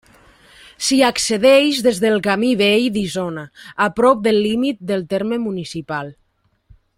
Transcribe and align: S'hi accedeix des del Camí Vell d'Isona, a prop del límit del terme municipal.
S'hi 0.85 0.95
accedeix 1.09 1.81
des 1.87 1.99
del 2.05 2.17
Camí 2.29 2.49
Vell 2.61 2.87
d'Isona, 2.95 3.43
a 3.85 3.89
prop 4.01 4.25
del 4.29 4.41
límit 4.47 4.81
del 4.93 5.05
terme 5.13 5.39
municipal. 5.49 6.11